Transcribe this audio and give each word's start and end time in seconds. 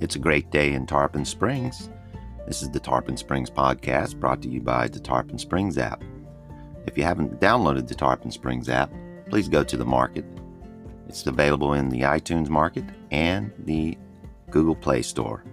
It's 0.00 0.16
a 0.16 0.18
great 0.18 0.50
day 0.50 0.72
in 0.72 0.86
Tarpon 0.86 1.26
Springs. 1.26 1.90
This 2.46 2.62
is 2.62 2.70
the 2.70 2.80
Tarpon 2.80 3.18
Springs 3.18 3.50
podcast 3.50 4.18
brought 4.18 4.40
to 4.40 4.48
you 4.48 4.62
by 4.62 4.88
the 4.88 4.98
Tarpon 4.98 5.38
Springs 5.38 5.76
app. 5.76 6.02
If 6.86 6.96
you 6.96 7.04
haven't 7.04 7.38
downloaded 7.38 7.86
the 7.86 7.94
Tarpon 7.94 8.30
Springs 8.30 8.70
app, 8.70 8.90
please 9.28 9.46
go 9.46 9.62
to 9.62 9.76
the 9.76 9.84
market. 9.84 10.24
It's 11.06 11.26
available 11.26 11.74
in 11.74 11.90
the 11.90 12.00
iTunes 12.00 12.48
market 12.48 12.84
and 13.10 13.52
the 13.58 13.98
Google 14.48 14.74
Play 14.74 15.02
Store. 15.02 15.44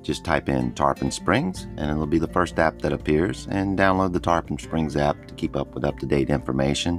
Just 0.00 0.24
type 0.24 0.48
in 0.48 0.72
Tarpon 0.72 1.10
Springs 1.10 1.64
and 1.76 1.90
it'll 1.90 2.06
be 2.06 2.18
the 2.18 2.26
first 2.26 2.58
app 2.58 2.80
that 2.80 2.94
appears, 2.94 3.46
and 3.50 3.78
download 3.78 4.14
the 4.14 4.20
Tarpon 4.20 4.58
Springs 4.58 4.96
app 4.96 5.26
to 5.26 5.34
keep 5.34 5.54
up 5.54 5.74
with 5.74 5.84
up 5.84 5.98
to 5.98 6.06
date 6.06 6.30
information 6.30 6.98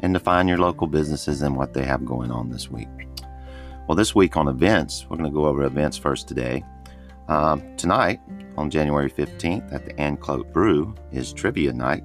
and 0.00 0.14
to 0.14 0.20
find 0.20 0.48
your 0.48 0.56
local 0.56 0.86
businesses 0.86 1.42
and 1.42 1.54
what 1.54 1.74
they 1.74 1.84
have 1.84 2.06
going 2.06 2.30
on 2.30 2.48
this 2.48 2.70
week. 2.70 2.88
Well, 3.90 3.96
this 3.96 4.14
week 4.14 4.36
on 4.36 4.46
events, 4.46 5.04
we're 5.10 5.16
going 5.16 5.28
to 5.28 5.34
go 5.34 5.46
over 5.46 5.64
events 5.64 5.96
first 5.96 6.28
today. 6.28 6.62
Um, 7.26 7.76
tonight, 7.76 8.20
on 8.56 8.70
January 8.70 9.10
15th, 9.10 9.74
at 9.74 9.84
the 9.84 10.00
Anclote 10.00 10.52
Brew, 10.52 10.94
is 11.10 11.32
trivia 11.32 11.72
night. 11.72 12.04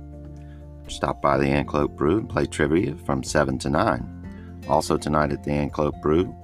Stop 0.87 1.21
by 1.21 1.37
the 1.37 1.45
Anclote 1.45 1.95
Brew 1.95 2.17
and 2.17 2.27
play 2.27 2.47
trivia 2.47 2.95
from 2.95 3.21
7 3.21 3.59
to 3.59 3.69
9. 3.69 4.63
Also, 4.67 4.97
tonight 4.97 5.31
at 5.31 5.43
the 5.43 5.51
Anclote 5.51 6.01
Brew, 6.01 6.35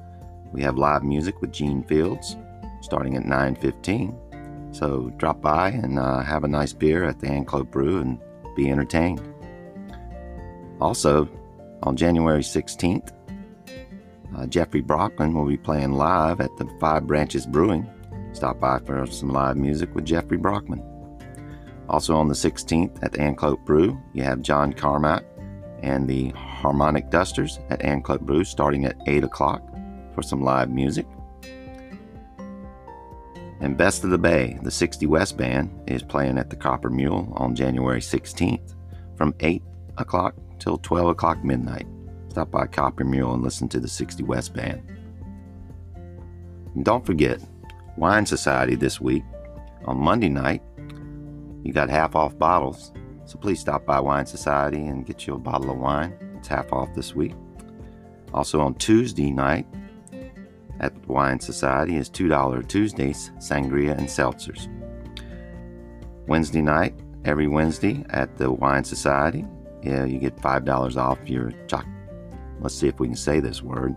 we 0.51 0.61
have 0.61 0.77
live 0.77 1.03
music 1.03 1.41
with 1.41 1.51
Gene 1.51 1.83
Fields 1.85 2.37
starting 2.81 3.17
at 3.17 3.23
9.15. 3.23 4.75
So 4.75 5.09
drop 5.17 5.41
by 5.41 5.69
and 5.69 5.97
uh, 5.97 6.19
have 6.19 6.43
a 6.43 6.47
nice 6.47 6.73
beer 6.73 7.03
at 7.03 7.19
the 7.19 7.25
Anclote 7.25 7.71
Brew 7.71 7.97
and 7.97 8.19
be 8.55 8.69
entertained. 8.69 9.27
Also, 10.79 11.27
on 11.81 11.95
January 11.95 12.43
16th, 12.43 13.11
uh, 14.35 14.45
Jeffrey 14.47 14.81
Brockman 14.81 15.33
will 15.33 15.45
be 15.45 15.57
playing 15.57 15.93
live 15.93 16.41
at 16.41 16.55
the 16.57 16.69
Five 16.79 17.07
Branches 17.07 17.45
Brewing. 17.45 17.89
Stop 18.33 18.59
by 18.59 18.79
for 18.79 19.05
some 19.07 19.29
live 19.29 19.57
music 19.57 19.93
with 19.93 20.05
Jeffrey 20.05 20.37
Brockman. 20.37 20.83
Also 21.89 22.15
on 22.15 22.27
the 22.27 22.33
16th 22.33 23.03
at 23.03 23.11
the 23.11 23.19
Anclote 23.19 23.65
Brew, 23.65 24.01
you 24.13 24.23
have 24.23 24.41
John 24.41 24.71
Carmack 24.71 25.23
and 25.83 26.07
the 26.07 26.29
Harmonic 26.29 27.09
Dusters 27.09 27.59
at 27.69 27.83
Anclote 27.83 28.21
Brew 28.21 28.43
starting 28.43 28.85
at 28.85 28.95
8 29.07 29.23
o'clock 29.23 29.61
for 30.13 30.21
some 30.21 30.41
live 30.41 30.69
music. 30.69 31.05
And 33.59 33.77
Best 33.77 34.03
of 34.03 34.09
the 34.09 34.17
Bay, 34.17 34.57
the 34.63 34.71
60 34.71 35.05
West 35.05 35.37
Band, 35.37 35.69
is 35.87 36.01
playing 36.01 36.37
at 36.37 36.49
the 36.49 36.55
Copper 36.55 36.89
Mule 36.89 37.31
on 37.35 37.55
January 37.55 37.99
16th 37.99 38.73
from 39.15 39.35
8 39.39 39.61
o'clock 39.97 40.35
till 40.59 40.77
12 40.77 41.09
o'clock 41.09 41.43
midnight. 41.43 41.85
Stop 42.31 42.49
by 42.49 42.65
Copper 42.65 43.03
Mule 43.03 43.33
and 43.33 43.43
listen 43.43 43.67
to 43.67 43.77
the 43.77 43.89
60 43.89 44.23
West 44.23 44.53
Band. 44.53 44.81
And 46.73 46.85
don't 46.85 47.05
forget, 47.05 47.41
Wine 47.97 48.25
Society 48.25 48.75
this 48.75 49.01
week. 49.01 49.25
On 49.83 49.97
Monday 49.97 50.29
night, 50.29 50.63
you 51.61 51.73
got 51.73 51.89
half 51.89 52.15
off 52.15 52.37
bottles. 52.39 52.93
So 53.25 53.37
please 53.37 53.59
stop 53.59 53.85
by 53.85 53.99
Wine 53.99 54.25
Society 54.25 54.77
and 54.77 55.05
get 55.05 55.27
you 55.27 55.33
a 55.33 55.37
bottle 55.37 55.71
of 55.71 55.77
wine. 55.77 56.13
It's 56.37 56.47
half 56.47 56.71
off 56.71 56.95
this 56.95 57.13
week. 57.13 57.33
Also 58.33 58.61
on 58.61 58.75
Tuesday 58.75 59.29
night 59.29 59.67
at 60.79 60.93
Wine 61.09 61.41
Society 61.41 61.97
is 61.97 62.09
$2 62.09 62.65
Tuesdays, 62.65 63.31
sangria 63.39 63.97
and 63.97 64.07
seltzers. 64.07 64.69
Wednesday 66.27 66.61
night, 66.61 66.95
every 67.25 67.49
Wednesday 67.49 68.05
at 68.11 68.37
the 68.37 68.49
Wine 68.49 68.85
Society, 68.85 69.45
yeah, 69.83 70.05
you 70.05 70.17
get 70.17 70.37
$5 70.37 70.95
off 70.95 71.19
your 71.27 71.51
chocolate 71.67 71.90
Let's 72.61 72.75
see 72.75 72.87
if 72.87 72.99
we 72.99 73.07
can 73.07 73.15
say 73.15 73.39
this 73.39 73.61
word. 73.61 73.95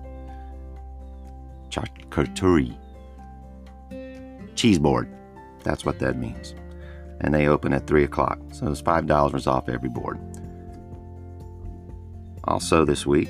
Charcuterie. 1.68 2.76
Cheese 4.54 4.78
board. 4.78 5.08
That's 5.62 5.84
what 5.84 5.98
that 5.98 6.18
means. 6.18 6.54
And 7.20 7.34
they 7.34 7.46
open 7.46 7.72
at 7.72 7.86
3 7.86 8.04
o'clock. 8.04 8.38
So 8.52 8.66
it's 8.68 8.82
$5 8.82 9.46
off 9.46 9.68
every 9.68 9.88
board. 9.88 10.18
Also, 12.44 12.84
this 12.84 13.06
week, 13.06 13.28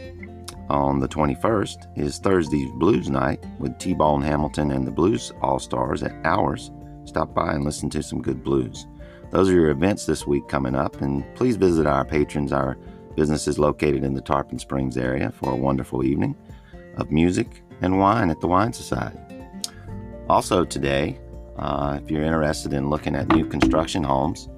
on 0.69 0.99
the 1.01 1.09
21st, 1.09 1.99
is 1.99 2.19
Thursday's 2.19 2.71
Blues 2.73 3.11
Night 3.11 3.45
with 3.59 3.79
T 3.79 3.95
Bone 3.95 4.23
Hamilton 4.23 4.71
and 4.71 4.87
the 4.87 4.91
Blues 4.91 5.33
All 5.43 5.59
Stars 5.59 6.03
at 6.03 6.15
Hours. 6.25 6.71
Stop 7.05 7.35
by 7.35 7.53
and 7.53 7.65
listen 7.65 7.91
to 7.91 8.03
some 8.03 8.23
good 8.23 8.43
blues. 8.43 8.87
Those 9.31 9.49
are 9.49 9.55
your 9.55 9.71
events 9.71 10.07
this 10.07 10.27
week 10.27 10.49
coming 10.49 10.75
up, 10.75 11.01
and 11.01 11.25
please 11.35 11.57
visit 11.57 11.87
our 11.87 12.05
patrons, 12.05 12.53
our 12.53 12.77
businesses 13.15 13.59
located 13.59 14.05
in 14.05 14.15
the 14.15 14.21
Tarpon 14.21 14.59
Springs 14.59 14.97
area 14.97 15.31
for 15.31 15.53
a 15.53 15.57
wonderful 15.57 16.05
evening 16.05 16.37
of 16.97 17.11
music 17.11 17.63
and 17.81 17.99
wine 17.99 18.31
at 18.31 18.41
the 18.41 18.47
Wine 18.47 18.73
Society. 18.73 19.19
Also, 20.29 20.65
today, 20.65 21.19
uh, 21.59 21.99
if 22.03 22.11
you're 22.11 22.25
interested 22.25 22.73
in 22.73 22.91
looking 22.91 23.15
at 23.15 23.29
new 23.29 23.47
construction 23.47 24.03
homes 24.03 24.49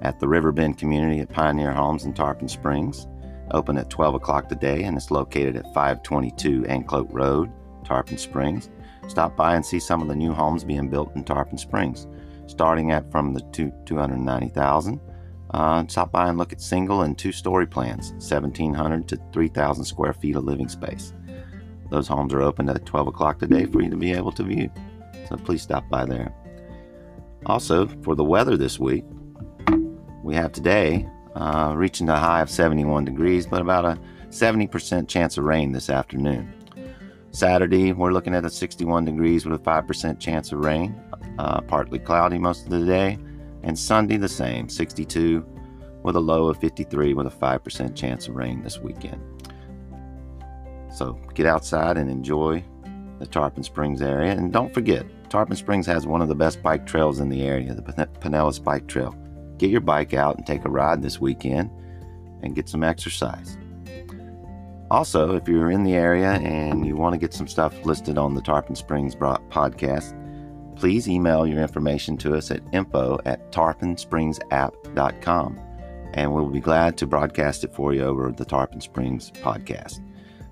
at 0.00 0.18
the 0.18 0.26
Riverbend 0.26 0.78
community 0.78 1.20
at 1.20 1.28
Pioneer 1.28 1.72
Homes 1.72 2.04
in 2.04 2.12
Tarpon 2.12 2.48
Springs, 2.48 3.06
open 3.52 3.76
at 3.76 3.90
12 3.90 4.14
o'clock 4.14 4.48
today 4.48 4.82
and 4.84 4.96
it's 4.96 5.10
located 5.10 5.56
at 5.56 5.64
522 5.74 6.64
Anclote 6.64 7.12
Road, 7.12 7.50
Tarpon 7.84 8.18
Springs. 8.18 8.70
Stop 9.08 9.36
by 9.36 9.54
and 9.54 9.64
see 9.64 9.78
some 9.78 10.00
of 10.00 10.08
the 10.08 10.14
new 10.16 10.32
homes 10.32 10.64
being 10.64 10.88
built 10.88 11.14
in 11.14 11.24
Tarpon 11.24 11.58
Springs, 11.58 12.06
starting 12.46 12.90
at 12.92 13.10
from 13.10 13.34
the 13.34 13.40
two, 13.52 13.72
290,000 13.84 15.00
uh, 15.52 15.84
stop 15.86 16.12
by 16.12 16.28
and 16.28 16.38
look 16.38 16.52
at 16.52 16.60
single 16.60 17.02
and 17.02 17.18
two 17.18 17.32
story 17.32 17.66
plans, 17.66 18.12
1,700 18.12 19.08
to 19.08 19.18
3,000 19.32 19.84
square 19.84 20.14
feet 20.14 20.36
of 20.36 20.44
living 20.44 20.68
space. 20.68 21.12
Those 21.90 22.08
homes 22.08 22.32
are 22.32 22.40
open 22.40 22.70
at 22.70 22.86
12 22.86 23.08
o'clock 23.08 23.38
today 23.38 23.66
for 23.66 23.82
you 23.82 23.90
to 23.90 23.96
be 23.96 24.12
able 24.12 24.32
to 24.32 24.42
view. 24.42 24.70
So 25.28 25.36
please 25.36 25.62
stop 25.62 25.88
by 25.90 26.06
there. 26.06 26.34
Also, 27.44 27.86
for 28.02 28.14
the 28.14 28.24
weather 28.24 28.56
this 28.56 28.78
week, 28.78 29.04
we 30.22 30.34
have 30.34 30.52
today 30.52 31.06
uh, 31.34 31.74
reaching 31.76 32.08
a 32.08 32.18
high 32.18 32.40
of 32.40 32.48
71 32.48 33.04
degrees, 33.04 33.46
but 33.46 33.60
about 33.60 33.84
a 33.84 33.98
70% 34.28 35.06
chance 35.06 35.36
of 35.36 35.44
rain 35.44 35.72
this 35.72 35.90
afternoon. 35.90 36.50
Saturday, 37.30 37.92
we're 37.92 38.12
looking 38.12 38.34
at 38.34 38.44
a 38.44 38.50
61 38.50 39.04
degrees 39.04 39.44
with 39.44 39.60
a 39.60 39.62
5% 39.62 40.18
chance 40.18 40.52
of 40.52 40.60
rain, 40.60 40.98
uh, 41.38 41.60
partly 41.62 41.98
cloudy 41.98 42.38
most 42.38 42.64
of 42.64 42.70
the 42.70 42.86
day 42.86 43.18
and 43.62 43.78
Sunday, 43.78 44.16
the 44.16 44.28
same 44.28 44.68
62 44.68 45.44
with 46.02 46.16
a 46.16 46.20
low 46.20 46.48
of 46.48 46.58
53 46.58 47.14
with 47.14 47.26
a 47.26 47.30
5% 47.30 47.96
chance 47.96 48.28
of 48.28 48.34
rain 48.34 48.62
this 48.62 48.78
weekend. 48.78 49.20
So 50.92 51.18
get 51.34 51.46
outside 51.46 51.96
and 51.96 52.10
enjoy 52.10 52.64
the 53.18 53.26
Tarpon 53.26 53.62
Springs 53.62 54.02
area. 54.02 54.32
And 54.32 54.52
don't 54.52 54.74
forget, 54.74 55.06
Tarpon 55.30 55.56
Springs 55.56 55.86
has 55.86 56.06
one 56.06 56.20
of 56.20 56.28
the 56.28 56.34
best 56.34 56.62
bike 56.62 56.86
trails 56.86 57.20
in 57.20 57.28
the 57.28 57.42
area, 57.42 57.72
the 57.72 57.82
Pinellas 57.82 58.62
Bike 58.62 58.88
Trail. 58.88 59.14
Get 59.58 59.70
your 59.70 59.80
bike 59.80 60.12
out 60.12 60.36
and 60.36 60.46
take 60.46 60.64
a 60.64 60.70
ride 60.70 61.02
this 61.02 61.20
weekend 61.20 61.70
and 62.42 62.54
get 62.54 62.68
some 62.68 62.82
exercise. 62.82 63.56
Also, 64.90 65.36
if 65.36 65.48
you're 65.48 65.70
in 65.70 65.84
the 65.84 65.94
area 65.94 66.32
and 66.32 66.84
you 66.84 66.96
want 66.96 67.14
to 67.14 67.18
get 67.18 67.32
some 67.32 67.48
stuff 67.48 67.72
listed 67.86 68.18
on 68.18 68.34
the 68.34 68.42
Tarpon 68.42 68.74
Springs 68.74 69.14
podcast, 69.14 70.18
please 70.76 71.08
email 71.08 71.46
your 71.46 71.60
information 71.60 72.16
to 72.18 72.34
us 72.34 72.50
at 72.50 72.60
info 72.72 73.18
at 73.24 73.52
tarponspringsapp.com 73.52 75.58
and 76.14 76.32
we'll 76.32 76.48
be 76.48 76.60
glad 76.60 76.96
to 76.98 77.06
broadcast 77.06 77.64
it 77.64 77.74
for 77.74 77.94
you 77.94 78.02
over 78.02 78.30
the 78.32 78.44
Tarpon 78.44 78.80
Springs 78.80 79.30
podcast. 79.30 80.00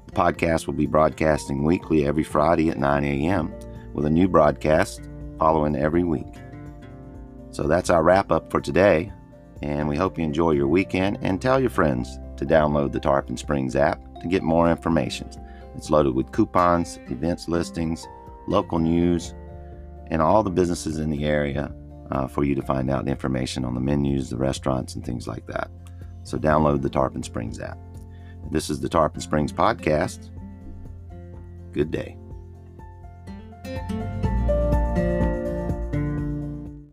The 0.06 0.12
podcast 0.12 0.66
will 0.66 0.74
be 0.74 0.86
broadcasting 0.86 1.64
weekly 1.64 2.06
every 2.06 2.24
Friday 2.24 2.70
at 2.70 2.78
9 2.78 3.04
a.m. 3.04 3.52
with 3.92 4.06
a 4.06 4.10
new 4.10 4.28
broadcast 4.28 5.02
following 5.38 5.76
every 5.76 6.04
week. 6.04 6.34
So 7.50 7.64
that's 7.64 7.90
our 7.90 8.02
wrap 8.02 8.32
up 8.32 8.50
for 8.50 8.60
today, 8.60 9.12
and 9.62 9.88
we 9.88 9.96
hope 9.96 10.18
you 10.18 10.24
enjoy 10.24 10.52
your 10.52 10.68
weekend 10.68 11.18
and 11.20 11.40
tell 11.40 11.60
your 11.60 11.70
friends 11.70 12.18
to 12.36 12.46
download 12.46 12.92
the 12.92 13.00
Tarpon 13.00 13.36
Springs 13.36 13.76
app 13.76 14.00
to 14.20 14.28
get 14.28 14.42
more 14.42 14.70
information. 14.70 15.28
It's 15.76 15.90
loaded 15.90 16.14
with 16.14 16.32
coupons, 16.32 16.98
events 17.08 17.48
listings, 17.48 18.06
local 18.48 18.78
news, 18.78 19.34
and 20.10 20.20
all 20.20 20.42
the 20.42 20.50
businesses 20.50 20.98
in 20.98 21.10
the 21.10 21.24
area 21.24 21.72
uh, 22.10 22.26
for 22.26 22.44
you 22.44 22.54
to 22.54 22.62
find 22.62 22.90
out 22.90 23.08
information 23.08 23.64
on 23.64 23.74
the 23.74 23.80
menus, 23.80 24.30
the 24.30 24.36
restaurants, 24.36 24.94
and 24.94 25.04
things 25.04 25.26
like 25.26 25.46
that. 25.46 25.70
So 26.24 26.38
download 26.38 26.82
the 26.82 26.90
Tarpon 26.90 27.22
Springs 27.22 27.60
app. 27.60 27.78
This 28.50 28.68
is 28.68 28.80
the 28.80 28.88
Tarpon 28.88 29.20
Springs 29.20 29.52
podcast. 29.52 30.30
Good 31.72 31.90
day. 31.90 32.19